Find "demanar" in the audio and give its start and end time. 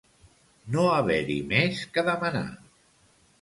2.09-2.43